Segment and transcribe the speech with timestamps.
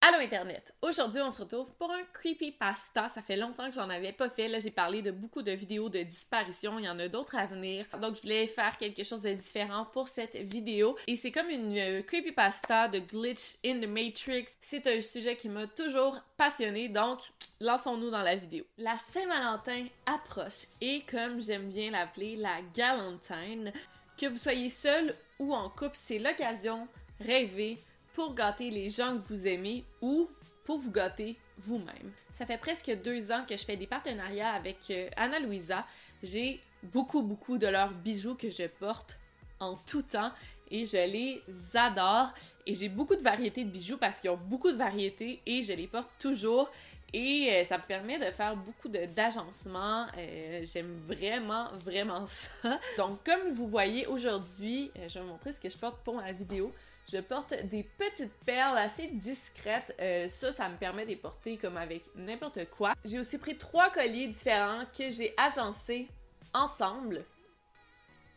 [0.00, 0.72] Allô Internet!
[0.80, 3.08] Aujourd'hui, on se retrouve pour un creepypasta.
[3.08, 4.46] Ça fait longtemps que j'en avais pas fait.
[4.46, 6.78] Là, j'ai parlé de beaucoup de vidéos de disparition.
[6.78, 7.84] Il y en a d'autres à venir.
[8.00, 10.96] Donc, je voulais faire quelque chose de différent pour cette vidéo.
[11.08, 14.46] Et c'est comme une euh, creepypasta de Glitch in the Matrix.
[14.60, 16.88] C'est un sujet qui m'a toujours passionné.
[16.88, 17.18] Donc,
[17.58, 18.64] lançons-nous dans la vidéo.
[18.76, 23.72] La Saint-Valentin approche et comme j'aime bien l'appeler, la Galantine.
[24.16, 26.86] Que vous soyez seul ou en couple, c'est l'occasion
[27.18, 27.78] rêver
[28.14, 30.28] pour gâter les gens que vous aimez ou
[30.64, 32.12] pour vous gâter vous-même.
[32.32, 35.86] Ça fait presque deux ans que je fais des partenariats avec euh, Anna Louisa.
[36.22, 39.18] J'ai beaucoup, beaucoup de leurs bijoux que je porte
[39.60, 40.30] en tout temps
[40.70, 41.42] et je les
[41.74, 42.32] adore.
[42.66, 45.72] Et j'ai beaucoup de variétés de bijoux parce qu'ils ont beaucoup de variétés et je
[45.72, 46.70] les porte toujours.
[47.12, 50.06] Et euh, ça me permet de faire beaucoup d'agencements.
[50.18, 52.78] Euh, J'aime vraiment, vraiment ça.
[52.98, 56.32] Donc, comme vous voyez aujourd'hui, je vais vous montrer ce que je porte pour la
[56.32, 56.70] vidéo.
[57.10, 59.94] Je porte des petites perles assez discrètes.
[59.98, 62.92] Euh, ça, ça me permet de les porter comme avec n'importe quoi.
[63.02, 66.06] J'ai aussi pris trois colliers différents que j'ai agencés
[66.52, 67.24] ensemble.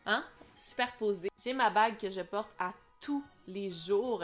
[0.06, 0.24] Hein?
[0.56, 1.30] Superposés.
[1.44, 4.24] J'ai ma bague que je porte à tous les jours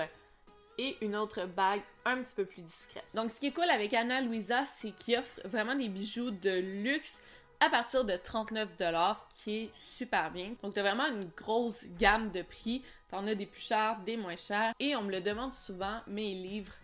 [0.78, 3.04] et une autre bague un petit peu plus discrète.
[3.14, 6.60] Donc, ce qui est cool avec Anna Louisa, c'est qu'il offre vraiment des bijoux de
[6.84, 7.22] luxe
[7.60, 10.54] à partir de 39 ce qui est super bien.
[10.62, 12.84] Donc, tu as vraiment une grosse gamme de prix.
[13.10, 14.74] T'en as des plus chers, des moins chers.
[14.80, 16.76] Et on me le demande souvent, mais ils livrent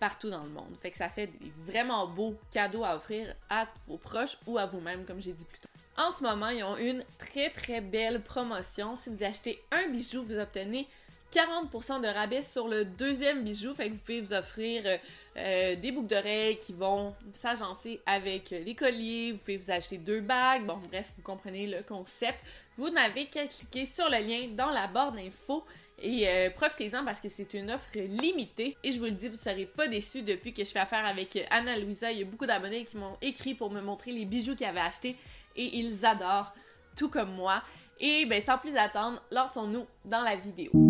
[0.00, 0.76] partout dans le monde.
[0.80, 4.66] Fait que ça fait des vraiment beaux cadeaux à offrir à vos proches ou à
[4.66, 5.68] vous-même, comme j'ai dit plus tôt.
[5.96, 8.94] En ce moment, ils ont une très très belle promotion.
[8.94, 10.86] Si vous achetez un bijou, vous obtenez
[11.32, 13.74] 40% de rabais sur le deuxième bijou.
[13.74, 14.96] Fait que vous pouvez vous offrir euh,
[15.36, 19.32] euh, des boucles d'oreilles qui vont s'agencer avec les colliers.
[19.32, 20.64] Vous pouvez vous acheter deux bagues.
[20.64, 22.38] Bon, bref, vous comprenez le concept.
[22.76, 25.64] Vous n'avez qu'à cliquer sur le lien dans la barre d'infos.
[26.00, 28.76] Et euh, profitez-en parce que c'est une offre limitée.
[28.82, 31.04] Et je vous le dis, vous ne serez pas déçus depuis que je fais affaire
[31.04, 32.10] avec Anna Louisa.
[32.10, 34.80] Il y a beaucoup d'abonnés qui m'ont écrit pour me montrer les bijoux qu'ils avaient
[34.80, 35.16] achetés.
[35.56, 36.54] Et ils adorent,
[36.96, 37.62] tout comme moi.
[38.00, 40.87] Et ben sans plus attendre, lançons-nous dans la vidéo.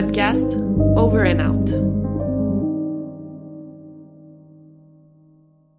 [0.00, 1.70] Over and Out.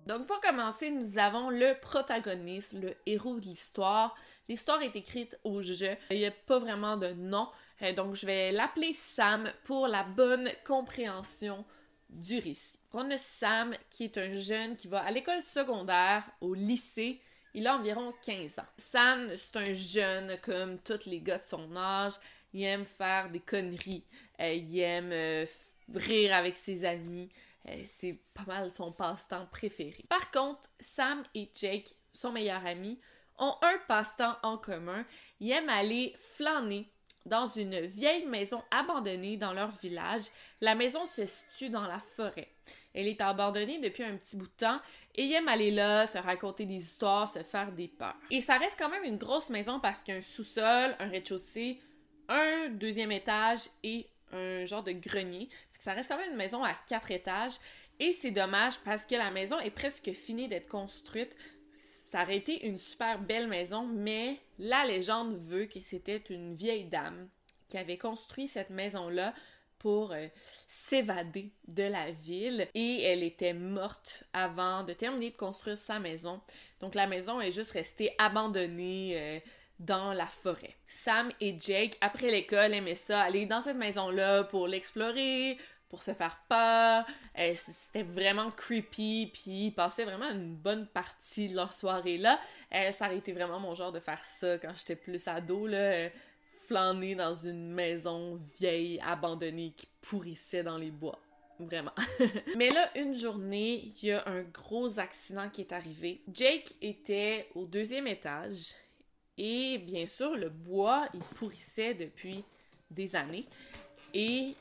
[0.05, 4.15] Donc pour commencer, nous avons le protagoniste, le héros de l'histoire.
[4.47, 5.97] L'histoire est écrite au jeu.
[6.11, 7.49] Il n'y a pas vraiment de nom.
[7.81, 11.65] Euh, Donc je vais l'appeler Sam pour la bonne compréhension
[12.11, 12.77] du récit.
[12.93, 17.19] On a Sam qui est un jeune qui va à l'école secondaire, au lycée.
[17.55, 18.67] Il a environ 15 ans.
[18.77, 22.13] Sam, c'est un jeune comme tous les gars de son âge.
[22.53, 24.03] Il aime faire des conneries.
[24.39, 25.45] Euh, il aime euh,
[25.93, 27.29] rire avec ses amis.
[27.69, 30.05] Euh, c'est pas mal son passe-temps préféré.
[30.09, 32.99] Par contre, Sam et Jake, son meilleur ami,
[33.37, 35.05] ont un passe-temps en commun.
[35.39, 36.87] Ils aiment aller flâner
[37.25, 40.23] dans une vieille maison abandonnée dans leur village.
[40.59, 42.49] La maison se situe dans la forêt.
[42.93, 44.79] Elle est abandonnée depuis un petit bout de temps
[45.15, 48.15] et ils aiment aller là, se raconter des histoires, se faire des peurs.
[48.31, 51.09] Et ça reste quand même une grosse maison parce qu'il y a un sous-sol, un
[51.09, 51.79] rez-de-chaussée,
[52.31, 55.49] un deuxième étage et un genre de grenier.
[55.77, 57.55] ça reste quand même une maison à quatre étages.
[57.99, 61.37] Et c'est dommage parce que la maison est presque finie d'être construite.
[62.05, 66.85] Ça aurait été une super belle maison, mais la légende veut que c'était une vieille
[66.85, 67.29] dame
[67.69, 69.33] qui avait construit cette maison-là
[69.81, 70.27] pour euh,
[70.67, 76.39] s'évader de la ville et elle était morte avant de terminer de construire sa maison.
[76.81, 79.39] Donc la maison est juste restée abandonnée euh,
[79.85, 80.75] dans la forêt.
[80.87, 85.57] Sam et Jake, après l'école, aimaient ça, aller dans cette maison-là pour l'explorer,
[85.89, 87.05] pour se faire peur.
[87.37, 92.39] Euh, c'était vraiment creepy, puis ils passaient vraiment une bonne partie de leur soirée là.
[92.91, 96.09] ça aurait été vraiment mon genre de faire ça quand j'étais plus ado, là
[96.71, 101.19] flâner dans une maison vieille, abandonnée, qui pourrissait dans les bois.
[101.59, 101.91] Vraiment.
[102.57, 106.21] Mais là, une journée, il y a un gros accident qui est arrivé.
[106.31, 108.73] Jake était au deuxième étage
[109.43, 112.43] et bien sûr, le bois, il pourrissait depuis
[112.91, 113.45] des années.
[114.13, 114.53] Et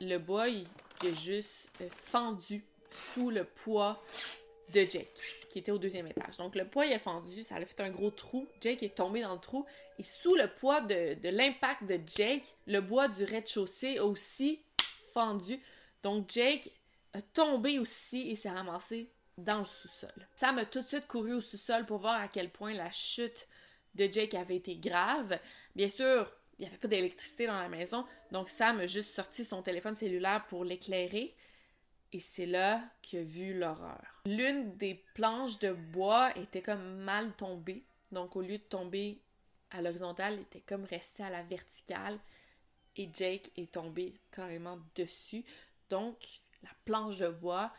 [0.00, 0.66] le bois, il,
[1.02, 4.02] il a juste euh, fendu sous le poids
[4.72, 5.08] de Jake,
[5.50, 6.38] qui était au deuxième étage.
[6.38, 8.46] Donc le poids il a fendu, ça a fait un gros trou.
[8.62, 9.66] Jake est tombé dans le trou
[9.98, 14.62] et sous le poids de, l'impact de Jake, le bois du rez-de-chaussée a aussi
[15.12, 15.60] fendu.
[16.02, 16.70] Donc Jake
[17.12, 20.28] a tombé aussi et s'est ramassé dans le sous-sol.
[20.34, 23.48] Sam a tout de suite couru au sous-sol pour voir à quel point la chute
[23.98, 25.38] de Jake avait été grave.
[25.74, 29.44] Bien sûr, il n'y avait pas d'électricité dans la maison, donc Sam a juste sorti
[29.44, 31.34] son téléphone cellulaire pour l'éclairer.
[32.12, 34.22] Et c'est là qu'il a vu l'horreur.
[34.24, 37.84] L'une des planches de bois était comme mal tombée.
[38.12, 39.20] Donc au lieu de tomber
[39.70, 42.18] à l'horizontale, elle était comme restée à la verticale.
[42.96, 45.44] Et Jake est tombé carrément dessus.
[45.90, 46.16] Donc
[46.62, 47.70] la planche de bois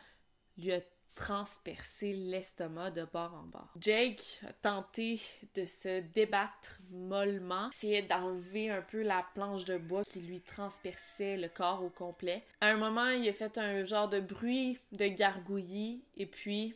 [0.56, 0.80] lui a
[1.14, 3.72] transpercer l'estomac de bord en bord.
[3.78, 5.20] Jake a tenté
[5.54, 11.36] de se débattre mollement, essayait d'enlever un peu la planche de bois qui lui transperçait
[11.36, 12.42] le corps au complet.
[12.60, 16.74] À un moment, il a fait un genre de bruit de gargouillis et puis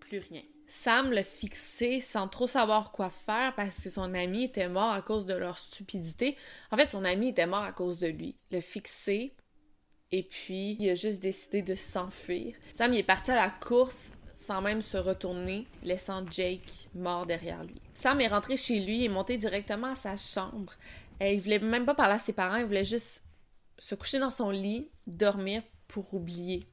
[0.00, 0.42] plus rien.
[0.68, 5.00] Sam l'a fixé sans trop savoir quoi faire parce que son ami était mort à
[5.00, 6.36] cause de leur stupidité.
[6.72, 8.36] En fait, son ami était mort à cause de lui.
[8.50, 9.32] Le fixer,
[10.12, 12.54] et puis, il a juste décidé de s'enfuir.
[12.72, 17.80] Sam, est parti à la course sans même se retourner, laissant Jake mort derrière lui.
[17.94, 20.74] Sam est rentré chez lui et monté directement à sa chambre.
[21.20, 23.24] Et il voulait même pas parler à ses parents, il voulait juste
[23.78, 26.66] se coucher dans son lit, dormir pour oublier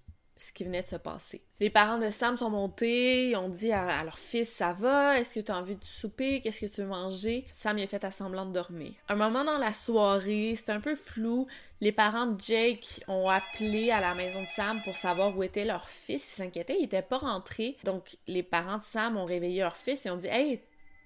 [0.47, 1.41] ce qui venait de se passer.
[1.61, 5.17] Les parents de Sam sont montés, ils ont dit à, leur fils Ça va?
[5.17, 6.41] Est-ce que tu as envie de souper?
[6.41, 8.91] Qu'est-ce que tu veux manger Sam il a fait à semblant de dormir.
[9.07, 11.47] Un moment dans la soirée, c'était un peu flou.
[11.79, 15.65] Les parents de Jake ont appelé à la maison de Sam pour savoir où était
[15.65, 16.23] leur fils.
[16.23, 17.77] Ils s'inquiétaient, il était pas rentré.
[17.85, 20.59] Donc les parents de Sam ont réveillé leur fils et ont dit Hey,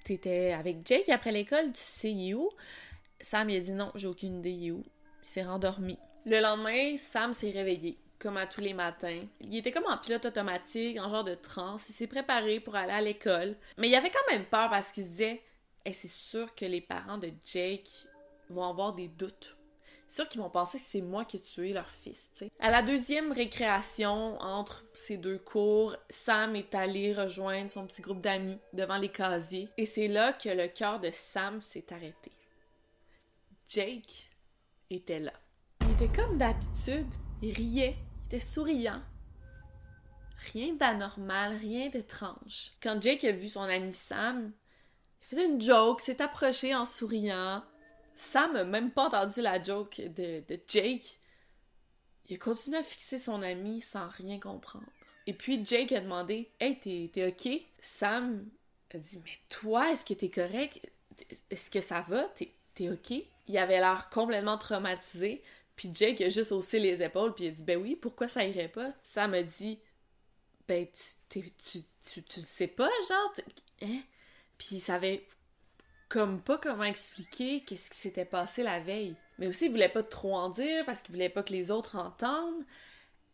[0.04, 2.50] t'étais avec Jake après l'école, tu sais où
[3.22, 4.83] Sam il a dit Non, j'ai aucune idée où.
[5.22, 6.00] Il s'est rendormi.
[6.25, 9.24] Le lendemain, Sam s'est réveillé comme à tous les matins.
[9.42, 11.90] Il était comme en pilote automatique, en genre de transe.
[11.90, 13.56] Il s'est préparé pour aller à l'école.
[13.78, 15.42] Mais il avait quand même peur parce qu'il se disait
[15.94, 17.90] c'est sûr que les parents de Jake
[18.50, 19.56] vont avoir des doutes.
[20.08, 22.31] C'est sûr qu'ils vont penser que c'est moi qui ai tué leur fils.
[22.60, 28.22] À la deuxième récréation entre ces deux cours, Sam est allé rejoindre son petit groupe
[28.22, 29.69] d'amis devant les casiers.
[29.78, 32.31] Et c'est là que le cœur de Sam s'est arrêté.
[33.68, 34.30] Jake
[34.90, 35.34] était là.
[35.81, 37.14] Il était comme d'habitude.
[37.42, 37.97] Il riait
[38.28, 39.02] était souriant.
[40.52, 42.74] Rien d'anormal, rien d'étrange.
[42.84, 44.52] Quand Jake a vu son ami Sam,
[45.31, 47.64] il a fait une joke, s'est approché en souriant.
[48.18, 51.19] Sam n'a même pas entendu la joke de, de Jake.
[52.26, 54.86] Il a continué à fixer son ami sans rien comprendre.
[55.26, 58.46] Et puis Jake a demandé Hey, t'es ok Sam
[58.94, 60.81] a dit Mais toi, est-ce que t'es correct?
[61.50, 62.26] Est-ce que ça va?
[62.76, 63.12] T'es ok
[63.48, 65.42] Il avait l'air complètement traumatisé.
[65.78, 68.44] Puis Jake a juste haussé les épaules, puis il a dit Ben oui, pourquoi ça
[68.44, 68.94] irait pas?
[69.04, 69.80] Ça m'a dit
[70.68, 70.86] Ben,
[71.30, 73.34] tu, tu, tu, tu, sais pas, genre,
[73.84, 74.02] hein?
[74.57, 75.24] Puis il savait
[76.10, 79.16] comme pas comment expliquer qu'est-ce qui s'était passé la veille.
[79.38, 81.96] Mais aussi, il voulait pas trop en dire parce qu'il voulait pas que les autres
[81.96, 82.66] entendent.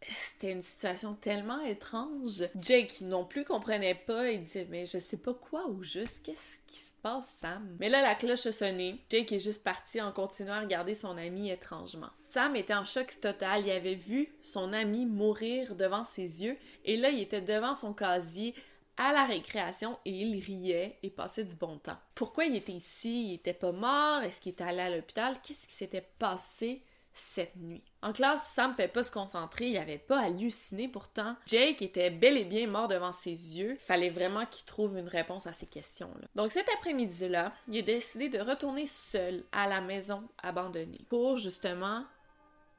[0.10, 2.44] C'était une situation tellement étrange.
[2.56, 4.30] Jake non plus comprenait pas.
[4.32, 7.76] Il disait Mais je sais pas quoi ou juste qu'est-ce qui se passe, Sam?
[7.80, 9.00] Mais là, la cloche a sonné.
[9.10, 12.10] Jake est juste parti en continuant à regarder son ami étrangement.
[12.30, 13.66] Sam était en choc total.
[13.66, 16.58] Il avait vu son ami mourir devant ses yeux.
[16.86, 18.56] Et là, il était devant son casier
[18.98, 21.98] à la récréation et il riait et passait du bon temps.
[22.14, 23.30] Pourquoi il était ici?
[23.30, 24.22] Il était pas mort?
[24.22, 25.36] Est-ce qu'il était allé à l'hôpital?
[25.42, 26.84] Qu'est-ce qui s'était passé?
[27.14, 27.84] cette nuit?
[28.04, 31.38] En classe, Sam fait pas se concentrer, il avait pas halluciné pourtant.
[31.46, 33.78] Jake était bel et bien mort devant ses yeux.
[33.80, 36.28] Fallait vraiment qu'il trouve une réponse à ces questions-là.
[36.36, 42.04] Donc cet après-midi-là, il a décidé de retourner seul à la maison abandonnée pour justement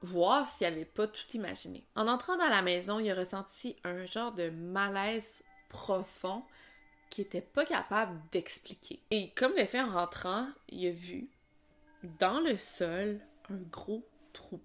[0.02, 1.86] voir s'il avait pas tout imaginé.
[1.96, 6.42] En entrant dans la maison, il a ressenti un genre de malaise profond
[7.08, 9.00] qu'il était pas capable d'expliquer.
[9.10, 11.30] Et comme le fait en rentrant, il a vu
[12.20, 14.60] dans le sol un gros trou.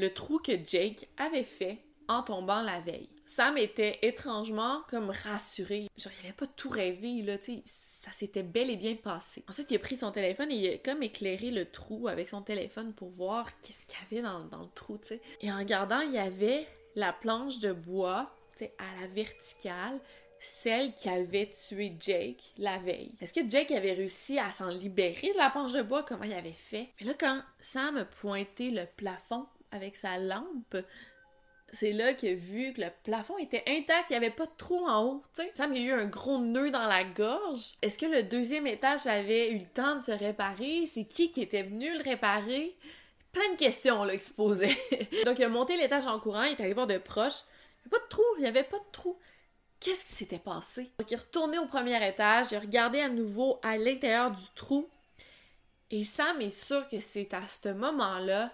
[0.00, 1.76] Le trou que Jake avait fait
[2.08, 3.10] en tombant la veille.
[3.26, 5.88] Sam était étrangement comme rassuré.
[5.98, 9.44] Genre, il avait pas tout rêvé, là, tu sais, ça s'était bel et bien passé.
[9.46, 12.40] Ensuite, il a pris son téléphone et il a comme éclairé le trou avec son
[12.40, 15.20] téléphone pour voir qu'est-ce qu'il y avait dans, le trou, tu sais.
[15.42, 20.00] Et en regardant, il y avait la planche de bois, tu sais, à la verticale,
[20.38, 23.12] celle qui avait tué Jake la veille.
[23.20, 26.04] Est-ce que Jake avait réussi à s'en libérer de la planche de bois?
[26.04, 26.88] Comment il avait fait?
[26.98, 30.76] Mais là, quand Sam a pointé le plafond avec sa lampe,
[31.72, 34.56] c'est là qu'il a vu que le plafond était intact, il n'y avait pas de
[34.56, 35.50] trou en haut, tu sais.
[35.54, 37.74] Sam, il y a eu un gros nœud dans la gorge.
[37.82, 40.86] Est-ce que le deuxième étage avait eu le temps de se réparer?
[40.86, 42.76] C'est qui qui était venu le réparer?
[43.32, 44.76] Plein de questions, là, qui se posaient.
[45.24, 47.44] Donc, il a monté l'étage en courant, il est allé voir de proche.
[47.84, 49.16] Il n'y avait pas de trou, il n'y avait pas de trou.
[49.78, 50.90] Qu'est-ce qui s'était passé?
[50.98, 54.42] Donc, il est retourné au premier étage, il a regardé à nouveau à l'intérieur du
[54.56, 54.88] trou.
[55.92, 58.52] Et Sam est sûr que c'est à ce moment-là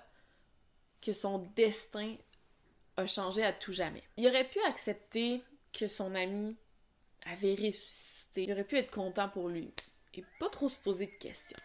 [1.06, 2.16] que son destin
[2.96, 4.02] a changé à tout jamais.
[4.16, 5.40] Il aurait pu accepter
[5.72, 6.56] que son ami
[7.26, 8.42] avait ressuscité.
[8.42, 9.72] Il aurait pu être content pour lui
[10.14, 11.56] et pas trop se poser de questions.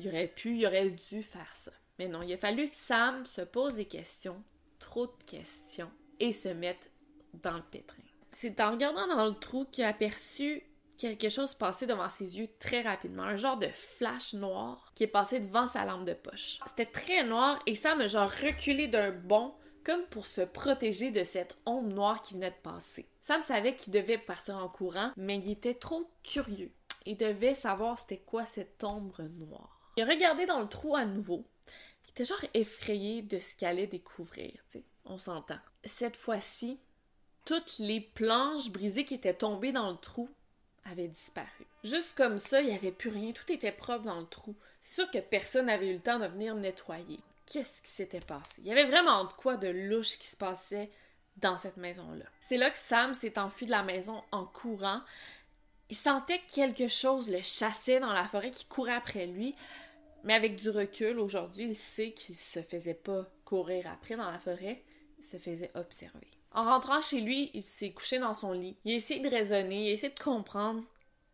[0.00, 1.70] Il aurait pu, il aurait dû faire ça.
[1.98, 4.42] Mais non, il a fallu que Sam se pose des questions,
[4.80, 6.90] trop de questions, et se mette
[7.34, 8.02] dans le pétrin.
[8.32, 10.62] C'est en regardant dans le trou qu'il a aperçu
[11.02, 15.08] quelque chose passer devant ses yeux très rapidement, un genre de flash noir qui est
[15.08, 16.60] passé devant sa lampe de poche.
[16.66, 19.52] C'était très noir et Sam a genre reculé d'un bond
[19.84, 23.08] comme pour se protéger de cette ombre noire qui venait de passer.
[23.20, 26.70] Sam savait qu'il devait partir en courant, mais il était trop curieux
[27.04, 29.80] et devait savoir c'était quoi cette ombre noire.
[29.96, 31.44] Il a regardé dans le trou à nouveau.
[32.04, 34.62] Il était genre effrayé de ce qu'il allait découvrir,
[35.04, 35.58] on s'entend.
[35.84, 36.78] Cette fois-ci,
[37.44, 40.28] toutes les planches brisées qui étaient tombées dans le trou
[40.84, 41.66] avaient disparu.
[41.84, 44.54] Juste comme ça, il n'y avait plus rien, tout était propre dans le trou.
[44.80, 47.20] C'est sûr que personne n'avait eu le temps de venir nettoyer.
[47.46, 48.54] Qu'est-ce qui s'était passé?
[48.58, 50.90] Il y avait vraiment de quoi de louche qui se passait
[51.36, 52.24] dans cette maison-là.
[52.40, 55.00] C'est là que Sam s'est enfui de la maison en courant.
[55.90, 59.54] Il sentait que quelque chose le chassait dans la forêt, qui courait après lui.
[60.24, 64.38] Mais avec du recul, aujourd'hui, il sait qu'il se faisait pas courir après dans la
[64.38, 64.82] forêt,
[65.18, 66.30] il se faisait observer.
[66.54, 68.76] En rentrant chez lui, il s'est couché dans son lit.
[68.84, 70.82] Il a essayé de raisonner, il a essayé de comprendre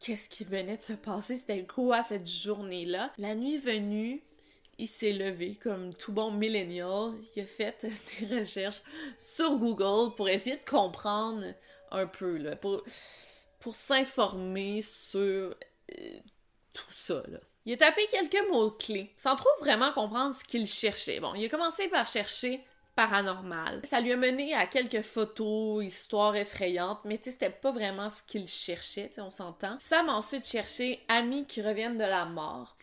[0.00, 3.12] qu'est-ce qui venait de se passer, c'était quoi cette journée-là?
[3.18, 4.22] La nuit venue,
[4.78, 7.14] il s'est levé comme tout bon millennial.
[7.34, 7.84] Il a fait
[8.20, 8.82] des recherches
[9.18, 11.44] sur Google pour essayer de comprendre
[11.90, 12.82] un peu, là, pour,
[13.72, 15.54] s'informer sur euh,
[16.72, 17.22] tout ça.
[17.26, 17.40] Là.
[17.66, 21.20] Il a tapé quelques mots-clés sans trop vraiment comprendre ce qu'il cherchait.
[21.20, 22.64] Bon, il a commencé par chercher
[22.98, 23.80] paranormal.
[23.84, 28.48] Ça lui a mené à quelques photos, histoires effrayantes, mais c'était pas vraiment ce qu'il
[28.48, 29.76] cherchait, on s'entend.
[29.78, 32.76] Sam a ensuite cherché amis qui reviennent de la mort.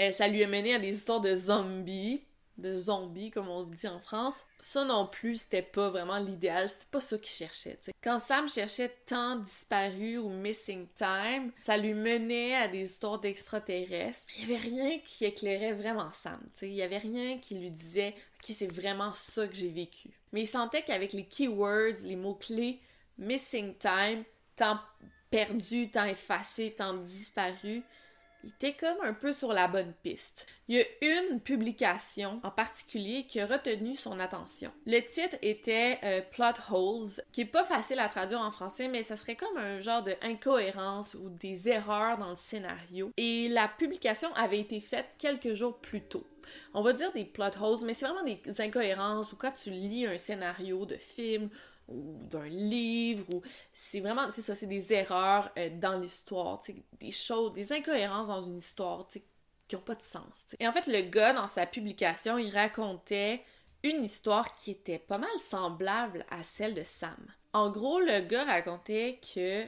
[0.00, 2.20] Euh, ça lui a mené à des histoires de zombies,
[2.60, 4.44] de zombies comme on dit en France.
[4.60, 7.78] Ça non plus, c'était pas vraiment l'idéal, c'était pas ça qu'il cherchait.
[8.02, 14.26] Quand Sam cherchait temps disparu ou missing time, ça lui menait à des histoires d'extraterrestres.
[14.38, 16.40] Il y avait rien qui éclairait vraiment Sam.
[16.62, 20.10] Il y avait rien qui lui disait Ok, c'est vraiment ça que j'ai vécu.
[20.32, 22.80] Mais il sentait qu'avec les keywords, les mots-clés,
[23.18, 24.24] missing time,
[24.56, 24.80] temps
[25.30, 27.82] perdu, temps effacé, temps disparu,
[28.44, 30.46] il était comme un peu sur la bonne piste.
[30.68, 30.84] Il y a
[31.30, 34.70] une publication en particulier qui a retenu son attention.
[34.86, 39.02] Le titre était euh, Plot Holes, qui est pas facile à traduire en français, mais
[39.02, 43.10] ça serait comme un genre de incohérence ou des erreurs dans le scénario.
[43.16, 46.24] Et la publication avait été faite quelques jours plus tôt.
[46.74, 50.06] On va dire des plot holes, mais c'est vraiment des incohérences ou quand tu lis
[50.06, 51.50] un scénario de film
[51.90, 53.42] ou d'un livre ou
[53.72, 56.60] c'est vraiment c'est ça c'est des erreurs euh, dans l'histoire
[57.00, 59.22] des choses des incohérences dans une histoire qui
[59.72, 63.42] n'ont pas de sens et en fait le gars dans sa publication il racontait
[63.82, 67.16] une histoire qui était pas mal semblable à celle de Sam.
[67.52, 69.64] En gros le gars racontait que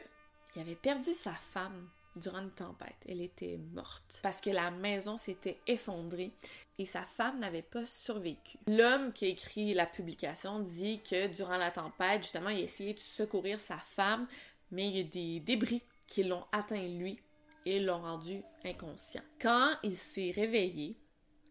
[0.54, 2.96] il avait perdu sa femme durant une tempête.
[3.08, 6.32] Elle était morte parce que la maison s'était effondrée
[6.78, 8.58] et sa femme n'avait pas survécu.
[8.66, 12.94] L'homme qui a écrit la publication dit que durant la tempête, justement, il a essayé
[12.94, 14.26] de secourir sa femme,
[14.70, 17.18] mais il y a des débris qui l'ont atteint lui
[17.64, 19.22] et l'ont rendu inconscient.
[19.40, 20.96] Quand il s'est réveillé,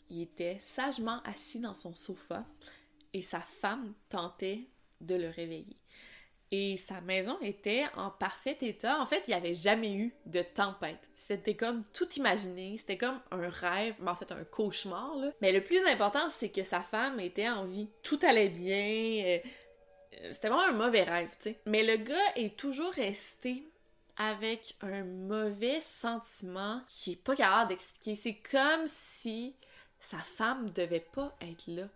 [0.09, 2.45] il était sagement assis dans son sofa
[3.13, 4.67] et sa femme tentait
[4.99, 5.77] de le réveiller.
[6.53, 8.99] Et sa maison était en parfait état.
[8.99, 11.09] En fait, il n'y avait jamais eu de tempête.
[11.15, 12.75] C'était comme tout imaginé.
[12.75, 15.15] C'était comme un rêve, mais en fait un cauchemar.
[15.41, 17.87] Mais le plus important, c'est que sa femme était en vie.
[18.03, 19.23] Tout allait bien.
[19.25, 19.39] Euh,
[20.19, 21.59] euh, c'était vraiment un mauvais rêve, tu sais.
[21.65, 23.63] Mais le gars est toujours resté
[24.17, 28.15] avec un mauvais sentiment qui est pas capable d'expliquer.
[28.15, 29.55] C'est comme si
[30.01, 31.87] sa femme devait pas être là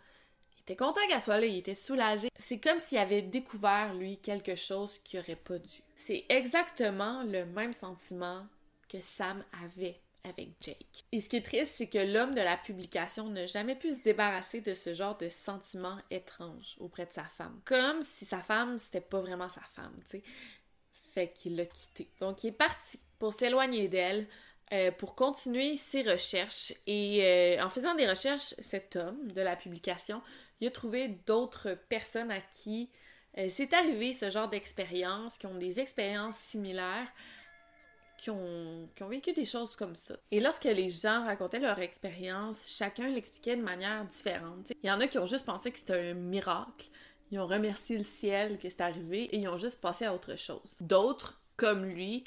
[0.66, 2.30] était content qu'elle soit là, il était soulagé.
[2.36, 5.82] C'est comme s'il avait découvert, lui, quelque chose qu'il aurait pas dû.
[5.96, 8.46] C'est exactement le même sentiment
[8.90, 11.06] que Sam avait avec Jake.
[11.12, 14.02] Et ce qui est triste, c'est que l'homme de la publication n'a jamais pu se
[14.02, 17.62] débarrasser de ce genre de sentiment étrange auprès de sa femme.
[17.64, 20.24] Comme si sa femme, c'était pas vraiment sa femme, tu sais.
[21.14, 22.10] Fait qu'il l'a quitté.
[22.20, 24.28] Donc il est parti pour s'éloigner d'elle,
[24.74, 26.74] euh, pour continuer ses recherches.
[26.88, 30.24] Et euh, en faisant des recherches, cet homme de la publication
[30.62, 32.90] il a trouvé d'autres personnes à qui
[33.38, 37.12] euh, c'est arrivé ce genre d'expérience, qui ont des expériences similaires,
[38.18, 40.16] qui ont, qui ont vécu des choses comme ça.
[40.32, 44.72] Et lorsque les gens racontaient leur expérience, chacun l'expliquait de manière différente.
[44.84, 46.88] Il y en a qui ont juste pensé que c'était un miracle,
[47.32, 50.38] ils ont remercié le ciel que c'est arrivé et ils ont juste passé à autre
[50.38, 50.78] chose.
[50.82, 52.24] D'autres, comme lui,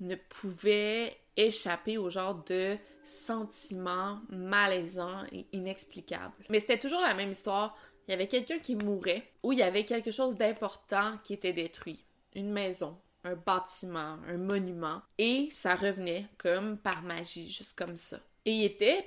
[0.00, 6.34] ne pouvaient échapper au genre de sentiment malaisant et inexplicable.
[6.48, 7.76] Mais c'était toujours la même histoire.
[8.06, 11.52] Il y avait quelqu'un qui mourait ou il y avait quelque chose d'important qui était
[11.52, 12.04] détruit.
[12.34, 15.02] Une maison, un bâtiment, un monument.
[15.18, 18.18] Et ça revenait comme par magie, juste comme ça.
[18.44, 19.06] Et il était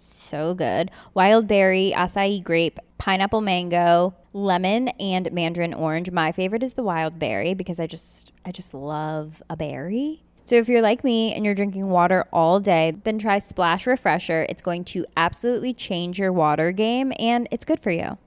[0.00, 0.90] so good.
[1.14, 6.10] Wild berry, acai grape, pineapple mango, lemon, and mandarin orange.
[6.10, 10.22] My favorite is the wild berry because I just I just love a berry.
[10.44, 14.46] So if you're like me and you're drinking water all day, then try Splash Refresher.
[14.48, 18.18] It's going to absolutely change your water game and it's good for you.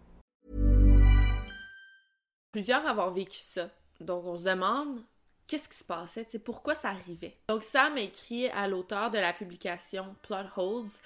[2.53, 3.71] Plusieurs avoir vécu ça.
[3.99, 5.01] Donc on se demande
[5.47, 7.35] qu'est-ce qui se passait, pourquoi ça arrivait.
[7.47, 10.99] Donc Sam écrit à l'auteur de la publication Plot Holes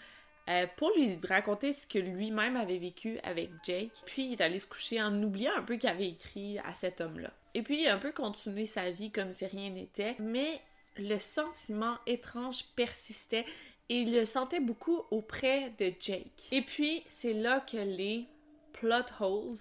[0.49, 3.91] Euh, pour lui raconter ce que lui-même avait vécu avec Jake.
[4.05, 7.01] Puis il est allé se coucher en oubliant un peu qu'il avait écrit à cet
[7.01, 7.33] homme-là.
[7.53, 10.61] Et puis il a un peu continué sa vie comme si rien n'était, mais
[10.95, 13.45] le sentiment étrange persistait
[13.89, 16.47] et il le sentait beaucoup auprès de Jake.
[16.51, 18.25] Et puis c'est là que les
[18.71, 19.55] plot holes,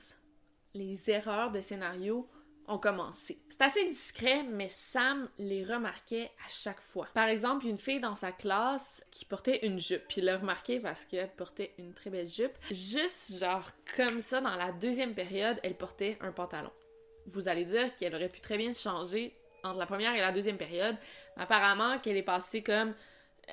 [0.74, 2.28] les erreurs de scénario,
[2.78, 3.38] commencé.
[3.48, 7.08] C'est assez discret, mais Sam les remarquait à chaque fois.
[7.14, 11.04] Par exemple, une fille dans sa classe qui portait une jupe, puis l'a remarqué parce
[11.04, 12.52] qu'elle portait une très belle jupe.
[12.70, 16.72] Juste genre comme ça, dans la deuxième période, elle portait un pantalon.
[17.26, 20.58] Vous allez dire qu'elle aurait pu très bien changer entre la première et la deuxième
[20.58, 20.96] période.
[21.36, 22.94] Apparemment, qu'elle est passée comme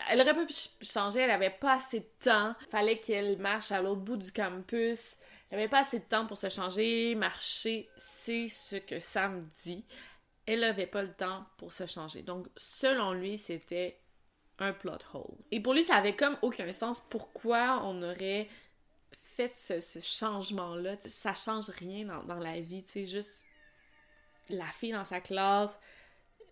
[0.09, 2.55] elle aurait pu changer, elle avait pas assez de temps.
[2.71, 5.17] Fallait qu'elle marche à l'autre bout du campus.
[5.53, 7.89] Avait pas assez de temps pour se changer, marcher.
[7.97, 9.85] C'est ce que Sam dit.
[10.45, 12.21] Elle n'avait pas le temps pour se changer.
[12.21, 13.99] Donc, selon lui, c'était
[14.59, 15.37] un plot hole.
[15.51, 17.01] Et pour lui, ça avait comme aucun sens.
[17.01, 18.49] Pourquoi on aurait
[19.21, 20.97] fait ce, changement-là?
[21.01, 22.83] Ça change rien dans, dans la vie.
[22.83, 23.43] Tu sais, juste
[24.49, 25.77] la fille dans sa classe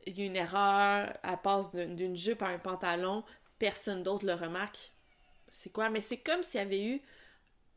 [0.05, 3.23] il y a une erreur, elle passe d'une jupe à un pantalon,
[3.59, 4.91] personne d'autre le remarque.
[5.49, 5.89] C'est quoi?
[5.89, 7.01] Mais c'est comme s'il y avait eu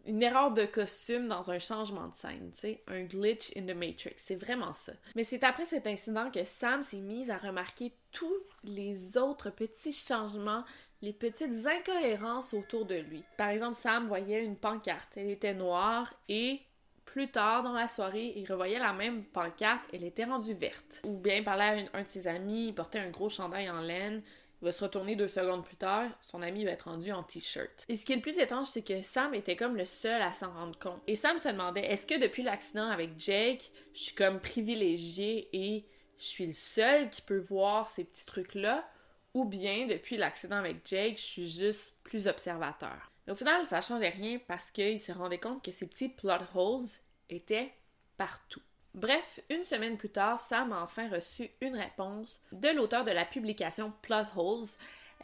[0.07, 3.75] une erreur de costume dans un changement de scène, tu sais, un glitch in the
[3.75, 4.15] Matrix.
[4.17, 4.93] C'est vraiment ça.
[5.17, 9.93] Mais c'est après cet incident que Sam s'est mise à remarquer tous les autres petits
[9.93, 10.65] changements,
[11.03, 13.25] les petites incohérences autour de lui.
[13.37, 15.17] Par exemple, Sam voyait une pancarte.
[15.17, 16.61] Elle était noire et
[17.05, 21.01] plus tard dans la soirée, il revoyait la même pancarte, elle était rendue verte.
[21.05, 24.23] Ou bien parlait à un de ses amis, il portait un gros chandail en laine,
[24.65, 27.85] va se retourner deux secondes plus tard, son ami va être rendu en t-shirt.
[27.89, 30.33] Et ce qui est le plus étrange, c'est que Sam était comme le seul à
[30.33, 31.03] s'en rendre compte.
[31.07, 35.87] Et Sam se demandait, est-ce que depuis l'accident avec Jake, je suis comme privilégié et
[36.19, 38.89] je suis le seul qui peut voir ces petits trucs-là?
[39.35, 43.11] Ou bien depuis l'accident avec Jake, je suis juste plus observateur.
[43.27, 46.33] Mais au final, ça changeait rien parce qu'il se rendait compte que ces petits plot
[46.55, 46.85] holes
[47.31, 47.73] était
[48.17, 48.63] partout.
[48.95, 53.25] Bref, une semaine plus tard, Sam a enfin reçu une réponse de l'auteur de la
[53.25, 54.69] publication Plot Holes.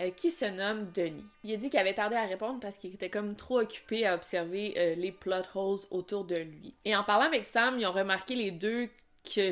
[0.00, 1.24] euh, qui se nomme Denis.
[1.44, 4.14] Il a dit qu'il avait tardé à répondre parce qu'il était comme trop occupé à
[4.14, 6.74] observer euh, les plot holes autour de lui.
[6.84, 8.88] Et en parlant avec Sam, ils ont remarqué les deux
[9.24, 9.50] que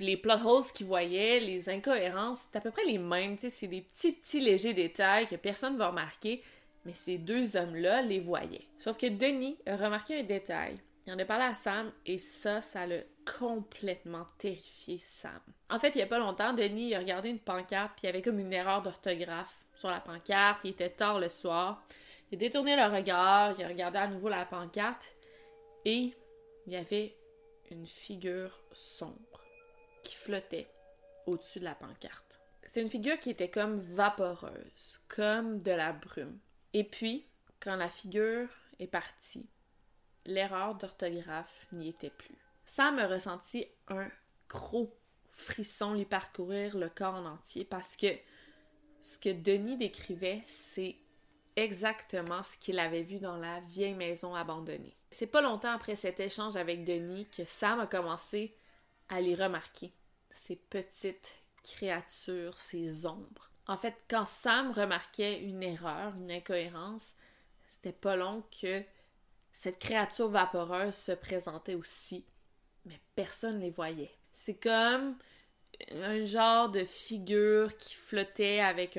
[0.00, 3.36] les plot holes qu'ils voyaient, les incohérences, c'est à peu près les mêmes.
[3.38, 6.42] C'est des petits, petits légers détails que personne ne va remarquer,
[6.84, 8.66] mais ces deux hommes-là les voyaient.
[8.78, 10.78] Sauf que Denis a remarqué un détail.
[11.06, 13.00] Il en a parlé à Sam et ça, ça l'a
[13.38, 15.40] complètement terrifié Sam.
[15.68, 18.08] En fait, il y a pas longtemps, Denis a regardé une pancarte puis il y
[18.08, 20.64] avait comme une erreur d'orthographe sur la pancarte.
[20.64, 21.82] Il était tard le soir.
[22.30, 25.14] Il a détourné le regard, il a regardé à nouveau la pancarte
[25.84, 26.14] et
[26.66, 27.16] il y avait
[27.70, 29.42] une figure sombre
[30.04, 30.68] qui flottait
[31.26, 32.40] au-dessus de la pancarte.
[32.64, 36.38] C'était une figure qui était comme vaporeuse, comme de la brume.
[36.72, 37.26] Et puis,
[37.60, 39.46] quand la figure est partie,
[40.26, 42.36] l'erreur d'orthographe n'y était plus.
[42.64, 44.08] Sam a ressenti un
[44.48, 44.94] gros
[45.30, 48.08] frisson lui parcourir le corps en entier parce que
[49.00, 50.96] ce que Denis décrivait, c'est
[51.56, 54.96] exactement ce qu'il avait vu dans la vieille maison abandonnée.
[55.10, 58.56] C'est pas longtemps après cet échange avec Denis que Sam a commencé
[59.08, 59.92] à les remarquer,
[60.30, 63.50] ces petites créatures, ces ombres.
[63.66, 67.14] En fait, quand Sam remarquait une erreur, une incohérence,
[67.68, 68.82] c'était pas long que
[69.52, 72.24] cette créature vaporeuse se présentait aussi,
[72.84, 74.12] mais personne ne les voyait.
[74.32, 75.16] C'est comme
[75.90, 78.98] un genre de figure qui flottait avec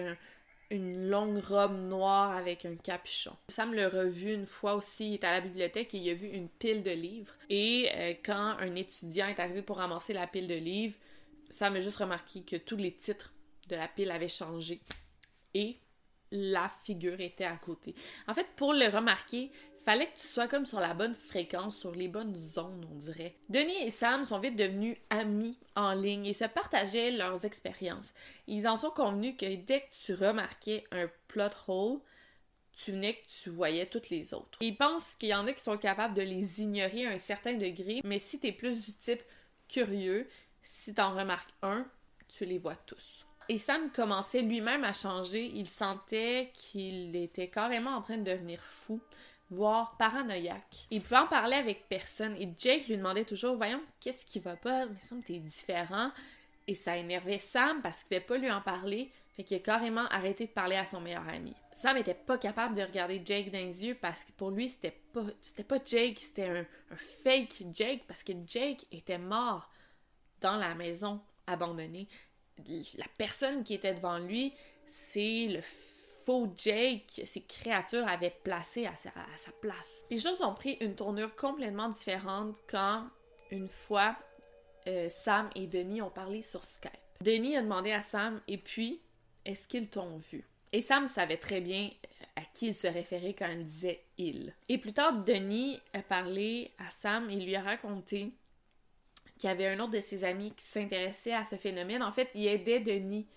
[0.70, 3.36] une longue robe noire avec un capuchon.
[3.48, 6.28] Sam l'a revu une fois aussi, il est à la bibliothèque et il a vu
[6.28, 7.34] une pile de livres.
[7.50, 10.98] Et euh, quand un étudiant est arrivé pour ramasser la pile de livres,
[11.50, 13.34] Sam a juste remarqué que tous les titres
[13.70, 14.82] de la pile avaient changé.
[15.54, 15.78] Et
[16.34, 17.94] la figure était à côté.
[18.28, 19.52] En fait, pour le remarquer,
[19.86, 23.36] fallait que tu sois comme sur la bonne fréquence, sur les bonnes zones, on dirait.
[23.50, 28.14] Denis et Sam sont vite devenus amis en ligne et se partageaient leurs expériences.
[28.48, 32.00] Ils en sont convenus que dès que tu remarquais un plot hole,
[32.76, 34.58] tu venais que tu voyais toutes les autres.
[34.62, 37.54] Ils pensent qu'il y en a qui sont capables de les ignorer à un certain
[37.54, 39.22] degré, mais si tu es plus du type
[39.70, 40.28] curieux,
[40.64, 41.86] si t'en remarques un,
[42.28, 43.28] tu les vois tous.
[43.50, 45.52] Et Sam commençait lui-même à changer.
[45.54, 49.02] Il sentait qu'il était carrément en train de devenir fou
[49.54, 50.88] voire paranoïaque.
[50.90, 54.56] Il pouvait en parler avec personne et Jake lui demandait toujours Voyons, qu'est-ce qui va
[54.56, 54.86] pas?
[54.88, 56.12] Mais Sam, t'es différent.
[56.68, 59.12] Et ça énervait Sam parce qu'il ne pouvait pas lui en parler.
[59.36, 61.54] Fait qu'il a carrément arrêté de parler à son meilleur ami.
[61.72, 65.00] Sam était pas capable de regarder Jake dans les yeux parce que pour lui, c'était
[65.12, 65.24] pas,
[65.68, 69.70] pas Jake, c'était un fake Jake parce que Jake était mort
[70.40, 72.08] dans la maison abandonnée.
[72.98, 74.54] La personne qui était devant lui,
[74.88, 75.62] c'est le
[76.24, 79.12] faux Jake ces créatures avaient placé à sa,
[79.62, 80.06] place.
[80.10, 83.08] Les choses ont pris une tournure complètement différente quand,
[83.52, 84.16] une fois,
[84.88, 86.92] euh, Sam et Denis ont parlé sur Skype.
[87.22, 89.02] Denis a demandé à Sam, et puis,
[89.46, 90.48] est-ce qu'ils t'ont vu?
[90.72, 94.54] Et Sam savait très bien euh, à qui il se référait quand il disait il.
[94.70, 98.34] Et plus tard, Denis a parlé à Sam et lui a raconté
[99.38, 102.04] qu'il y avait un autre de ses amis qui s'intéressait à ce phénomène.
[102.04, 103.28] En fait, il aidait Denis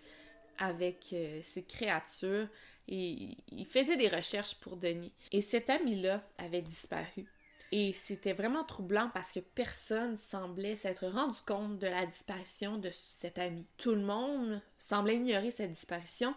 [0.59, 2.49] avec euh, ces créatures
[2.89, 5.13] et il faisait des recherches pour Denis.
[5.33, 7.27] Et cet ami-là avait disparu.
[7.73, 12.91] Et c'était vraiment troublant parce que personne semblait s'être rendu compte de la disparition de
[13.11, 13.67] cet ami.
[13.77, 16.35] Tout le monde semblait ignorer cette disparition,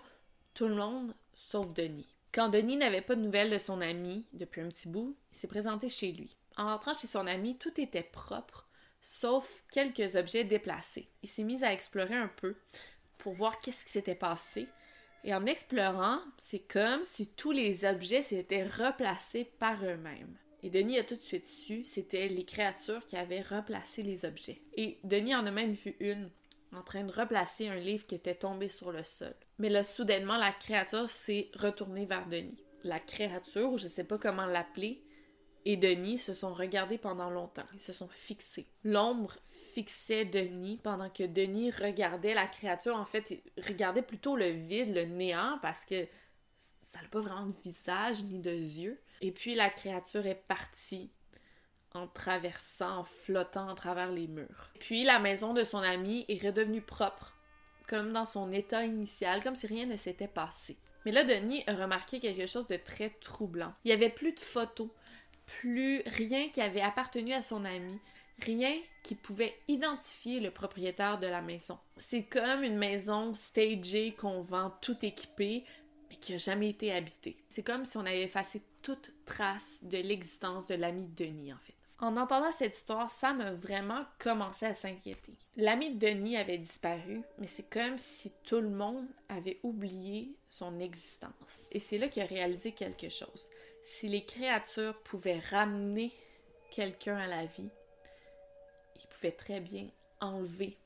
[0.56, 2.15] tout le monde sauf Denis.
[2.32, 5.48] Quand Denis n'avait pas de nouvelles de son ami depuis un petit bout, il s'est
[5.48, 6.36] présenté chez lui.
[6.58, 8.67] En rentrant chez son ami, tout était propre,
[9.01, 11.09] sauf quelques objets déplacés.
[11.23, 12.55] Il s'est mis à explorer un peu
[13.17, 14.67] pour voir qu'est-ce qui s'était passé
[15.23, 20.38] et en explorant, c'est comme si tous les objets s'étaient replacés par eux-mêmes.
[20.63, 24.62] Et Denis a tout de suite su, c'était les créatures qui avaient replacé les objets.
[24.73, 26.29] Et Denis en a même vu une,
[26.73, 29.33] en train de replacer un livre qui était tombé sur le sol.
[29.57, 32.63] Mais là, soudainement, la créature s'est retournée vers Denis.
[32.83, 35.03] La créature, je sais pas comment l'appeler,
[35.65, 37.65] et Denis se sont regardés pendant longtemps.
[37.74, 38.67] Ils se sont fixés.
[38.84, 39.38] L'ombre
[39.74, 42.95] fixait Denis pendant que Denis regardait la créature.
[42.95, 46.08] En fait, il regardait plutôt le vide, le néant, parce que
[46.82, 49.00] ça n'a pas vraiment de visage ni de yeux.
[49.22, 51.12] Et puis la créature est partie
[51.93, 54.72] en traversant, en flottant à travers les murs.
[54.80, 57.36] Puis la maison de son ami est redevenue propre,
[57.88, 60.78] comme dans son état initial, comme si rien ne s'était passé.
[61.06, 63.74] Mais là, Denis a remarqué quelque chose de très troublant.
[63.84, 64.89] Il n'y avait plus de photos,
[65.62, 67.99] plus rien qui avait appartenu à son ami,
[68.43, 71.77] rien qui pouvait identifier le propriétaire de la maison.
[71.97, 75.63] C'est comme une maison stagée qu'on vend tout équipée,
[76.09, 77.35] mais qui n'a jamais été habitée.
[77.49, 81.73] C'est comme si on avait effacé toute trace de l'existence de l'ami Denis, en fait.
[82.01, 85.33] En entendant cette histoire, Sam a vraiment commencé à s'inquiéter.
[85.57, 90.79] L'ami de Denis avait disparu, mais c'est comme si tout le monde avait oublié son
[90.79, 91.67] existence.
[91.73, 93.49] Et c'est là qu'il a réalisé quelque chose.
[93.89, 96.13] Si les créatures pouvaient ramener
[96.71, 97.69] quelqu'un à la vie,
[98.95, 99.88] ils pouvaient très bien
[100.21, 100.78] enlever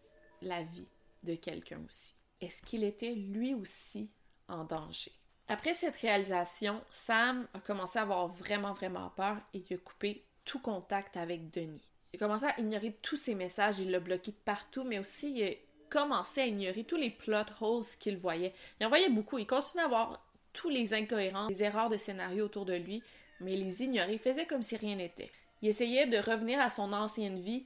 [0.42, 0.88] la vie
[1.22, 2.16] de quelqu'un aussi.
[2.42, 4.10] Est-ce qu'il était lui aussi
[4.48, 5.12] en danger?
[5.48, 10.26] Après cette réalisation, Sam a commencé à avoir vraiment, vraiment peur et il a coupé
[10.46, 11.88] tout contact avec Denis.
[12.14, 15.34] Il a commencé à ignorer tous ses messages, il l'a bloqué de partout, mais aussi
[15.34, 15.54] il a
[15.90, 18.54] commencé à ignorer tous les plot holes qu'il voyait.
[18.80, 20.23] Il en voyait beaucoup, il continuait à voir
[20.54, 23.04] tous les incohérences, les erreurs de scénario autour de lui,
[23.40, 25.32] mais les ignorait, faisait comme si rien n'était.
[25.62, 27.66] Il essayait de revenir à son ancienne vie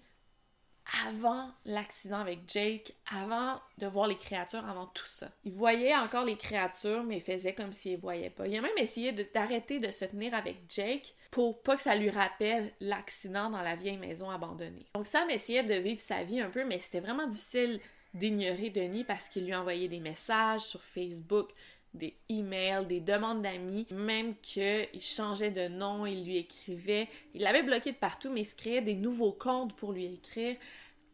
[1.05, 5.29] avant l'accident avec Jake, avant de voir les créatures, avant tout ça.
[5.43, 8.47] Il voyait encore les créatures, mais il faisait comme s'il les voyait pas.
[8.47, 12.09] Il a même essayé d'arrêter de, se tenir avec Jake pour pas que ça lui
[12.09, 14.85] rappelle l'accident dans la vieille maison abandonnée.
[14.95, 17.79] Donc Sam essayait de vivre sa vie un peu, mais c'était vraiment difficile
[18.13, 21.49] d'ignorer Denis parce qu'il lui envoyait des messages sur Facebook,
[21.97, 27.07] des emails, des demandes d'amis, même qu'il changeait de nom, il lui écrivait.
[27.33, 30.55] Il l'avait bloqué de partout, mais il créait des nouveaux comptes pour lui écrire.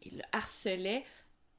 [0.02, 1.04] Il le harcelait.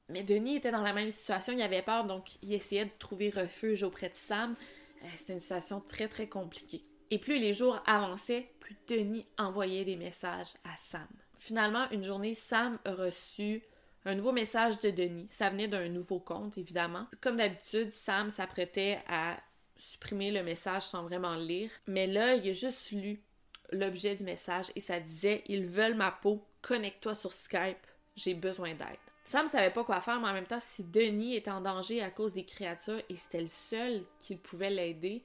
[0.09, 3.31] Mais Denis était dans la même situation, il avait peur, donc il essayait de trouver
[3.31, 4.55] refuge auprès de Sam.
[5.03, 6.83] Euh, c'était une situation très très compliquée.
[7.09, 11.07] Et plus les jours avançaient, plus Denis envoyait des messages à Sam.
[11.37, 13.63] Finalement, une journée, Sam a reçu
[14.05, 15.27] un nouveau message de Denis.
[15.29, 17.07] Ça venait d'un nouveau compte, évidemment.
[17.21, 19.37] Comme d'habitude, Sam s'apprêtait à
[19.77, 21.69] supprimer le message sans vraiment le lire.
[21.87, 23.21] Mais là, il a juste lu
[23.71, 28.73] l'objet du message et ça disait Ils veulent ma peau, connecte-toi sur Skype, j'ai besoin
[28.73, 28.99] d'aide.
[29.25, 32.11] Sam savait pas quoi faire, mais en même temps, si Denis était en danger à
[32.11, 35.23] cause des créatures et c'était le seul qui pouvait l'aider,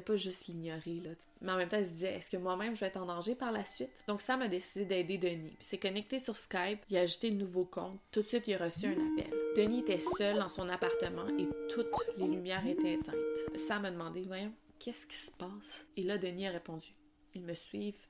[0.00, 1.10] pas juste l'ignorer, là.
[1.40, 3.34] Mais en même temps, il se disait, est-ce que moi-même je vais être en danger
[3.34, 3.90] par la suite?
[4.08, 5.54] Donc Sam a décidé d'aider Denis.
[5.58, 8.00] Puis s'est connecté sur Skype, il a ajouté le nouveau compte.
[8.10, 9.32] Tout de suite, il a reçu un appel.
[9.56, 13.14] Denis était seul dans son appartement et toutes les lumières étaient éteintes.
[13.56, 15.84] Sam a demandé, voyons, qu'est-ce qui se passe?
[15.96, 16.92] Et là, Denis a répondu,
[17.34, 18.08] ils me suivent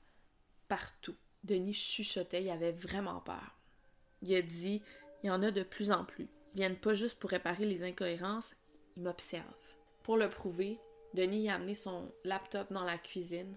[0.67, 1.15] partout.
[1.43, 3.55] Denis chuchotait, il avait vraiment peur.
[4.21, 4.81] Il a dit,
[5.23, 6.27] il y en a de plus en plus.
[6.53, 8.55] Ils viennent pas juste pour réparer les incohérences,
[8.95, 9.45] ils m'observent.
[10.03, 10.79] Pour le prouver,
[11.13, 13.55] Denis a amené son laptop dans la cuisine,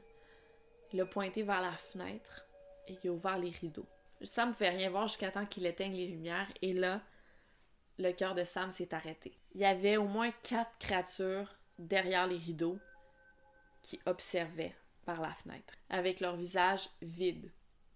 [0.92, 2.46] l'a pointé vers la fenêtre
[2.88, 3.86] et il a ouvert les rideaux.
[4.22, 7.00] Sam ne pouvait rien voir jusqu'à temps qu'il éteigne les lumières et là,
[7.98, 9.36] le cœur de Sam s'est arrêté.
[9.54, 12.78] Il y avait au moins quatre créatures derrière les rideaux
[13.82, 17.50] qui observaient par la fenêtre, avec leur visage vide,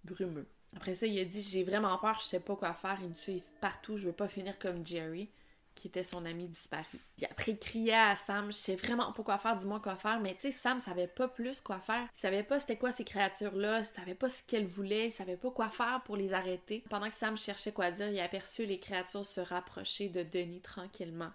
[0.04, 0.48] brumeux.
[0.74, 3.14] Après ça, il a dit J'ai vraiment peur, je sais pas quoi faire, ils me
[3.14, 5.30] suivent partout, je veux pas finir comme Jerry
[5.74, 6.98] qui était son ami disparu.
[7.16, 10.20] Puis après, il criait à Sam, je sais vraiment pas quoi faire, dis-moi quoi faire.
[10.20, 12.08] Mais tu sais, Sam savait pas plus quoi faire.
[12.14, 15.37] Il savait pas c'était quoi ces créatures-là, il savait pas ce qu'elles voulaient, il savait
[15.37, 16.84] pas quoi faire pour les arrêter.
[16.88, 20.60] Pendant que Sam cherchait quoi dire, il a aperçu les créatures se rapprocher de Denis
[20.60, 21.30] tranquillement.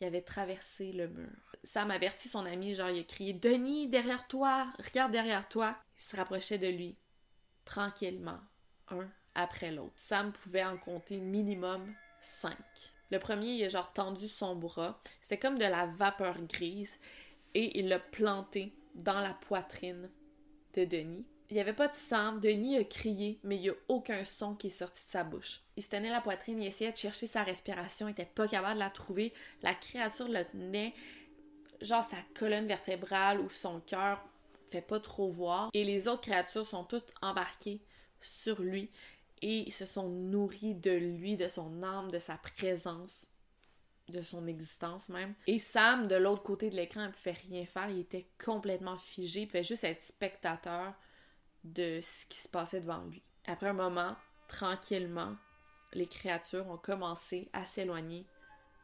[0.00, 1.30] Il avait traversé le mur.
[1.64, 5.76] Sam avertit son ami, genre il a crié Denis, derrière toi, regarde derrière toi.
[5.98, 6.96] Il se rapprochait de lui,
[7.64, 8.40] tranquillement,
[8.88, 9.94] un après l'autre.
[9.96, 12.56] Sam pouvait en compter minimum cinq.
[13.10, 15.00] Le premier, il a genre tendu son bras.
[15.20, 16.98] C'était comme de la vapeur grise.
[17.54, 20.10] Et il l'a planté dans la poitrine
[20.74, 21.24] de Denis.
[21.48, 22.32] Il n'y avait pas de sang.
[22.36, 25.60] Denis a crié, mais il n'y a aucun son qui est sorti de sa bouche.
[25.76, 28.74] Il se tenait la poitrine, il essayait de chercher sa respiration, il n'était pas capable
[28.74, 29.32] de la trouver.
[29.62, 30.92] La créature le tenait,
[31.80, 34.24] genre sa colonne vertébrale ou son cœur,
[34.70, 35.70] fait pas trop voir.
[35.72, 37.80] Et les autres créatures sont toutes embarquées
[38.20, 38.90] sur lui
[39.42, 43.26] et ils se sont nourris de lui, de son âme, de sa présence,
[44.08, 45.34] de son existence même.
[45.46, 49.42] Et Sam, de l'autre côté de l'écran, ne pouvait rien faire, il était complètement figé,
[49.42, 50.94] il pouvait juste être spectateur
[51.64, 53.22] de ce qui se passait devant lui.
[53.46, 54.16] Après un moment,
[54.48, 55.36] tranquillement,
[55.92, 58.24] les créatures ont commencé à s'éloigner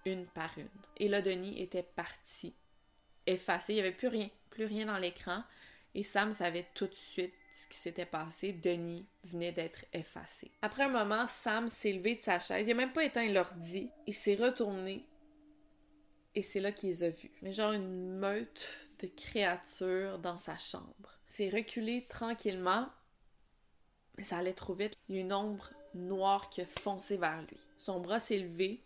[0.04, 0.68] une par une.
[0.96, 2.54] Et là, Denis était parti,
[3.26, 5.44] effacé, il n'y avait plus rien, plus rien dans l'écran.
[5.94, 8.52] Et Sam savait tout de suite ce qui s'était passé.
[8.52, 10.50] Denis venait d'être effacé.
[10.62, 12.66] Après un moment, Sam s'est levé de sa chaise.
[12.66, 13.90] Il n'a même pas éteint l'ordi.
[14.06, 15.04] Il s'est retourné.
[16.34, 17.30] Et c'est là qu'il les a vus.
[17.42, 18.68] Mais genre une meute
[19.00, 21.18] de créatures dans sa chambre.
[21.28, 22.88] Il s'est reculé tranquillement.
[24.16, 24.94] Mais ça allait trop vite.
[25.08, 27.58] Il y a une ombre noire qui a foncé vers lui.
[27.78, 28.82] Son bras s'est levé.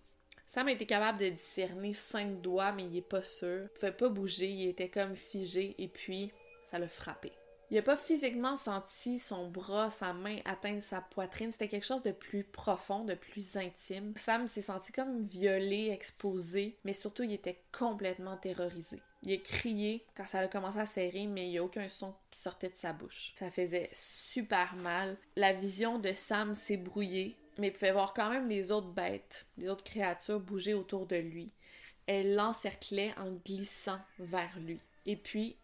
[0.46, 3.64] Sam était capable de discerner cinq doigts, mais il est pas sûr.
[3.64, 6.32] Il pouvait pas bouger, il était comme figé, et puis
[6.66, 7.32] ça l'a frappé.
[7.70, 11.50] Il a pas physiquement senti son bras, sa main atteindre sa poitrine.
[11.50, 14.14] C'était quelque chose de plus profond, de plus intime.
[14.16, 19.02] Sam s'est senti comme violé, exposé, mais surtout il était complètement terrorisé.
[19.24, 22.14] Il a crié quand ça a commencé à serrer, mais il n'y a aucun son
[22.30, 23.32] qui sortait de sa bouche.
[23.36, 25.16] Ça faisait super mal.
[25.34, 29.44] La vision de Sam s'est brouillée, mais il pouvait voir quand même les autres bêtes,
[29.58, 31.50] les autres créatures bouger autour de lui.
[32.06, 34.78] Elle l'encerclait en glissant vers lui.
[35.06, 35.56] Et puis,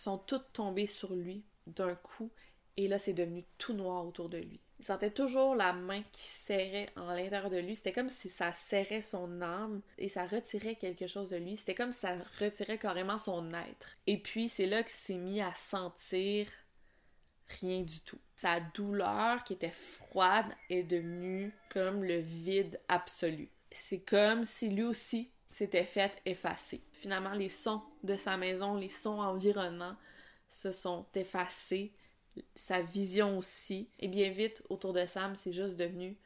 [0.00, 2.30] sont toutes tombées sur lui d'un coup,
[2.76, 4.60] et là, c'est devenu tout noir autour de lui.
[4.78, 7.74] Il sentait toujours la main qui serrait en l'intérieur de lui.
[7.74, 11.56] C'était comme si ça serrait son âme et ça retirait quelque chose de lui.
[11.56, 13.96] C'était comme si ça retirait carrément son être.
[14.06, 16.46] Et puis, c'est là qu'il s'est mis à sentir
[17.60, 18.20] rien du tout.
[18.36, 23.50] Sa douleur, qui était froide, est devenue comme le vide absolu.
[23.72, 26.82] C'est comme si lui aussi s'était fait effacer.
[26.92, 29.96] Finalement, les sons de sa maison, les sons environnants
[30.48, 31.92] se sont effacés,
[32.54, 33.90] sa vision aussi.
[33.98, 36.16] Et bien vite, autour de Sam, c'est juste devenu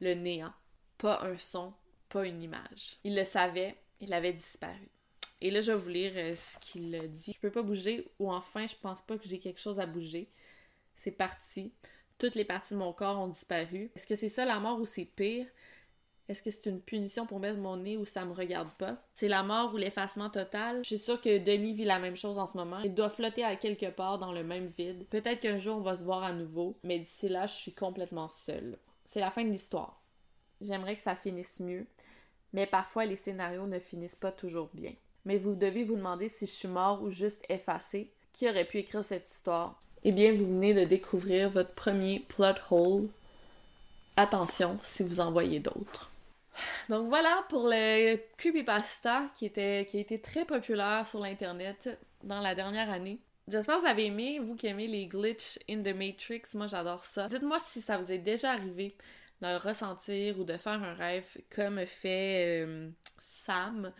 [0.00, 0.52] le néant.
[0.98, 1.72] Pas un son,
[2.08, 2.98] pas une image.
[3.04, 4.88] Il le savait, il avait disparu.
[5.40, 7.32] Et là, je vais vous lire euh, ce qu'il a dit.
[7.32, 10.30] Je peux pas bouger, ou enfin, je pense pas que j'ai quelque chose à bouger.
[10.94, 11.72] C'est parti.
[12.18, 13.90] Toutes les parties de mon corps ont disparu.
[13.96, 15.46] Est-ce que c'est ça la mort ou c'est pire?
[16.28, 18.96] Est-ce que c'est une punition pour mettre mon nez ou ça me regarde pas?
[19.12, 20.78] C'est la mort ou l'effacement total?
[20.82, 22.80] Je suis sûre que Denis vit la même chose en ce moment.
[22.84, 25.04] Il doit flotter à quelque part dans le même vide.
[25.10, 28.28] Peut-être qu'un jour on va se voir à nouveau, mais d'ici là, je suis complètement
[28.28, 28.78] seule.
[29.04, 30.00] C'est la fin de l'histoire.
[30.60, 31.86] J'aimerais que ça finisse mieux,
[32.52, 34.92] mais parfois les scénarios ne finissent pas toujours bien.
[35.24, 38.10] Mais vous devez vous demander si je suis mort ou juste effacé.
[38.32, 39.82] Qui aurait pu écrire cette histoire?
[40.04, 43.08] Eh bien, vous venez de découvrir votre premier plot hole.
[44.16, 46.11] Attention si vous en voyez d'autres.
[46.88, 52.40] Donc voilà pour le creepypasta qui, était, qui a été très populaire sur l'internet dans
[52.40, 53.18] la dernière année.
[53.48, 57.04] J'espère que vous avez aimé, vous qui aimez les glitches in the Matrix, moi j'adore
[57.04, 57.26] ça.
[57.26, 58.96] Dites-moi si ça vous est déjà arrivé
[59.40, 62.88] de ressentir ou de faire un rêve comme fait euh,
[63.18, 63.92] Sam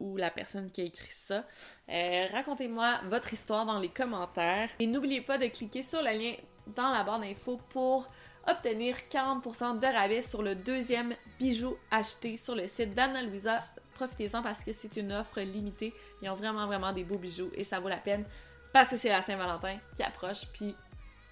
[0.00, 1.46] ou la personne qui a écrit ça.
[1.88, 6.34] Euh, racontez-moi votre histoire dans les commentaires et n'oubliez pas de cliquer sur le lien
[6.74, 8.08] dans la barre d'infos pour
[8.46, 13.60] obtenir 40% de rabais sur le deuxième bijou acheté sur le site d'Anna Luisa.
[13.94, 15.92] Profitez-en parce que c'est une offre limitée.
[16.22, 18.24] Ils ont vraiment, vraiment des beaux bijoux et ça vaut la peine
[18.72, 20.46] parce que c'est la Saint-Valentin qui approche.
[20.52, 20.74] Puis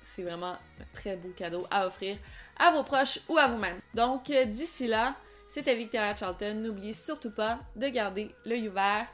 [0.02, 2.18] c'est vraiment un très beau cadeau à offrir
[2.58, 3.78] à vos proches ou à vous-même.
[3.94, 5.16] Donc euh, d'ici là,
[5.48, 6.54] c'était Victoria Charlton.
[6.56, 9.06] N'oubliez surtout pas de garder l'œil ouvert.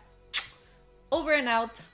[1.10, 1.93] Over and out!